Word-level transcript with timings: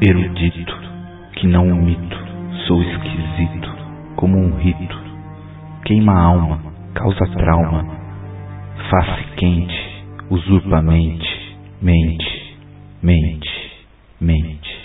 erudito, 0.00 0.74
que 1.34 1.46
não 1.46 1.66
um 1.66 1.82
mito, 1.82 2.16
sou 2.66 2.82
esquisito, 2.82 3.70
como 4.16 4.38
um 4.38 4.56
rito. 4.56 4.98
Queima 5.84 6.12
a 6.12 6.24
alma, 6.24 6.60
causa 6.94 7.26
trauma, 7.36 7.84
face 8.88 9.24
quente, 9.36 10.04
usurpa 10.30 10.80
mente, 10.80 11.58
mente, 11.82 12.56
mente, 13.02 13.50
mente. 14.20 14.80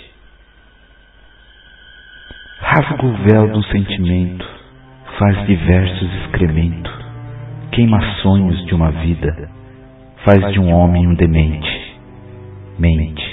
Rasga 2.60 3.06
o 3.06 3.12
véu 3.24 3.48
do 3.52 3.62
sentimento, 3.64 4.46
faz 5.18 5.46
diversos 5.46 6.10
excremento, 6.24 6.90
queima 7.72 8.00
sonhos 8.20 8.66
de 8.66 8.74
uma 8.74 8.90
vida, 8.90 9.50
faz 10.24 10.52
de 10.52 10.60
um 10.60 10.74
homem 10.74 11.06
um 11.06 11.14
demente, 11.14 11.96
mente, 12.78 12.98
mente, 12.98 13.25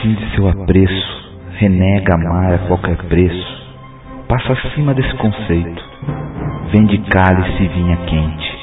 Dissimula 0.00 0.06
o 0.06 0.06
fim 0.06 0.14
de 0.14 0.34
seu 0.34 0.48
apreço, 0.48 1.30
renega 1.58 2.14
amar 2.14 2.54
a 2.54 2.58
qualquer 2.58 2.96
preço, 3.04 3.66
passa 4.28 4.52
acima 4.52 4.94
desse 4.94 5.14
conceito, 5.16 5.82
vende 6.72 6.98
cálice 7.10 7.62
e 7.62 7.68
vinha 7.68 7.96
quente, 7.96 8.58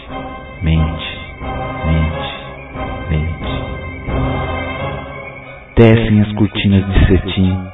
mente, 0.63 1.19
mente, 1.85 2.33
mente. 3.09 3.47
Tecem 5.75 6.21
as 6.21 6.31
cortinas 6.33 6.85
de 6.87 7.07
cetim, 7.07 7.67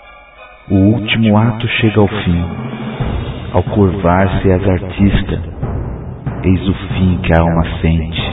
o 0.69 0.75
último 0.95 1.37
ato 1.37 1.67
chega 1.67 2.01
ao 2.01 2.07
fim. 2.07 2.45
Ao 3.53 3.63
curvar-se 3.63 4.51
as 4.51 4.67
artistas, 4.67 5.39
eis 6.43 6.67
o 6.67 6.73
fim 6.73 7.17
que 7.17 7.33
a 7.33 7.41
alma 7.41 7.63
sente 7.81 8.23